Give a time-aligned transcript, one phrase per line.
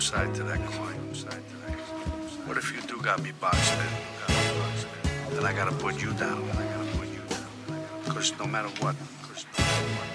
[0.00, 0.94] side to that coin.
[2.46, 5.34] What if you do got me boxed in?
[5.34, 6.42] Then I gotta put you down.
[8.06, 8.94] Cause no matter what,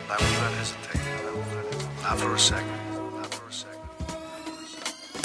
[0.10, 1.02] I will not hesitate.
[2.04, 2.72] Not for a second.
[3.18, 3.82] Not for a second.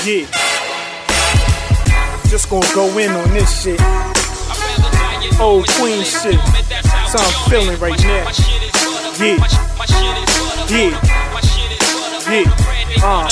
[0.05, 0.27] Yeah.
[2.29, 3.81] Just gonna go in on this shit.
[5.41, 6.41] Old Queen shit.
[7.11, 8.31] So I'm feeling right now.
[9.19, 9.39] Yeah.
[10.69, 11.01] Yeah.
[12.29, 12.76] Yeah.
[13.03, 13.29] Uh.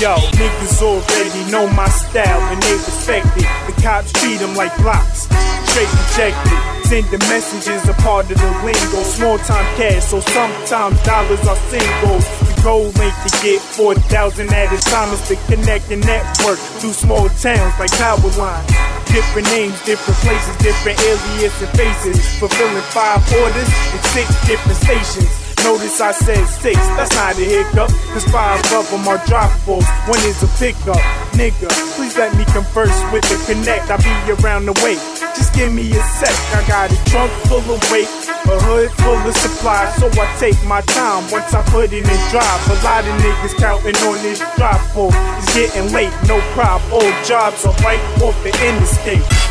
[0.00, 3.48] Yo, niggas already know my style and they respect it.
[3.66, 5.26] The cops treat them like blocks.
[5.70, 6.58] Straight rejected.
[6.86, 9.02] Sending messages a part of the lingo.
[9.02, 12.24] Small time cash, so sometimes dollars are singles.
[12.46, 16.92] The goal ain't to get 4,000 at a time, it's to connect and network through
[16.92, 18.70] small towns like power lines.
[19.10, 22.38] Different names, different places, different aliases and faces.
[22.38, 25.47] Fulfilling five orders in six different stations.
[25.64, 27.90] Notice I said six, that's not a hiccup.
[28.12, 31.00] Cause five of them are drop balls, one is a pickup.
[31.36, 33.90] Nigga, please let me converse with the connect.
[33.90, 34.96] I'll be around the way.
[35.36, 36.34] Just give me a sec.
[36.56, 38.10] I got a trunk full of weight,
[38.50, 39.94] a hood full of supplies.
[40.02, 42.60] So I take my time once I put it in drive.
[42.70, 45.10] A lot of niggas counting on this drop for.
[45.38, 46.82] It's getting late, no prop.
[46.90, 49.47] All jobs are right off the interstate.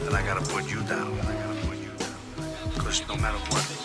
[0.00, 1.16] Then I gotta put you down.
[2.78, 3.82] Cause no matter what,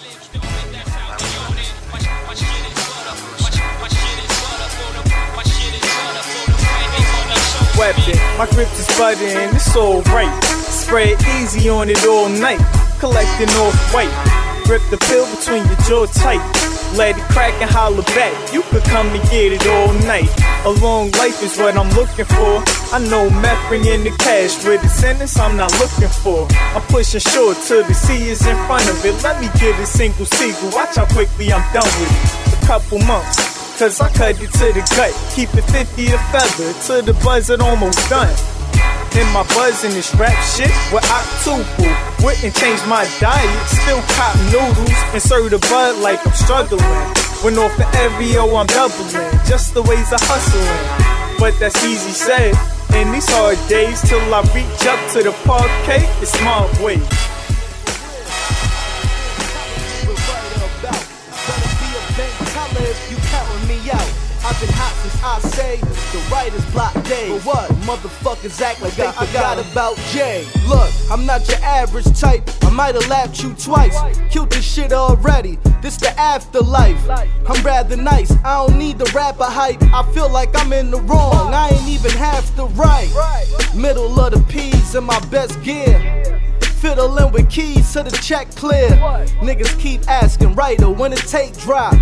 [7.77, 8.17] weapon.
[8.37, 10.43] My grip is budding, it's alright.
[10.43, 12.59] Spread easy on it all night.
[12.99, 14.11] Collecting off white.
[14.65, 16.66] Grip the pill between your jaw tight.
[16.95, 18.31] Let it crack and holler back.
[18.53, 20.29] You could come and get it all night.
[20.65, 22.63] A long life is what I'm looking for.
[22.93, 26.47] I know meth bringing the cash with a sentence I'm not looking for.
[26.75, 29.15] I'm pushing short till the sea is in front of it.
[29.23, 30.71] Let me get a single seagull.
[30.71, 32.63] Watch how quickly I'm done with it.
[32.63, 33.57] A couple months.
[33.77, 37.51] Cause I cut it to the gut, keep it 50 a feather, to the buzz
[37.51, 38.33] it almost done.
[39.13, 42.06] In my buzz in this rap shit with Octuple.
[42.23, 46.81] Wouldn't change my diet, still cop noodles and serve the bud like I'm struggling.
[47.43, 51.37] When off the Evio, I'm doubling, just the ways of hustling.
[51.39, 52.55] But that's easy said.
[52.95, 56.99] In these hard days, till I reach up to the parquet, it's my way.
[64.47, 67.31] I've been hot since I say the writer's block day.
[67.31, 67.69] But what?
[67.81, 70.47] Motherfuckers act like they forgot about Jay.
[70.69, 72.49] Look, I'm not your average type.
[72.63, 73.99] I might have lapped you twice.
[74.31, 75.59] Killed this shit already.
[75.81, 77.09] This the afterlife.
[77.09, 78.31] I'm rather nice.
[78.45, 79.83] I don't need the rapper hype.
[79.93, 81.53] I feel like I'm in the wrong.
[81.53, 83.11] I ain't even half the right.
[83.75, 86.16] Middle of the P's in my best gear.
[86.79, 88.89] Fiddling with keys to the check clear.
[89.41, 91.95] Niggas keep asking, writer, when it take drop.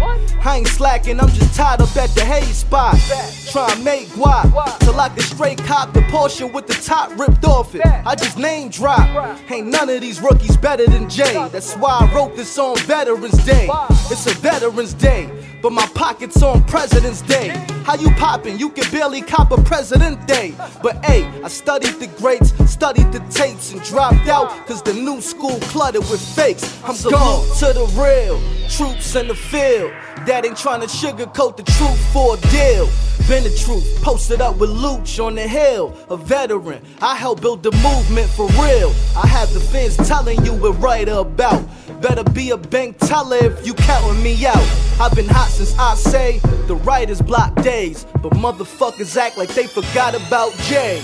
[0.45, 2.97] I ain't slacking, I'm just tied up at the hay spot.
[3.51, 7.45] Try and make guap till I can straight cop the Porsche with the top ripped
[7.45, 7.85] off it.
[7.85, 9.39] I just name drop.
[9.49, 11.33] Ain't none of these rookies better than Jay.
[11.51, 13.69] That's why I wrote this on Veterans Day.
[14.11, 15.29] It's a Veterans Day,
[15.65, 17.47] but my pocket's on President's Day.
[17.85, 18.59] How you poppin'?
[18.59, 20.53] You can barely cop a President Day.
[20.83, 25.19] But hey, I studied the greats, studied the tapes, and dropped out cause the new
[25.21, 26.79] school cluttered with fakes.
[26.83, 28.39] I'm gone to the real
[28.69, 29.91] troops in the field
[30.27, 32.87] that ain't trying to sugarcoat the truth for a deal.
[33.27, 36.79] Been the truth, posted up with Luch on the hill, a veteran.
[37.01, 38.93] I helped build the movement for real.
[39.17, 41.65] I have the fans telling you what right about.
[42.01, 44.63] Better be a bank teller if you counting me out.
[44.99, 49.67] I've been hot since I say the writers block days, but motherfuckers act like they
[49.67, 51.01] forgot about Jay.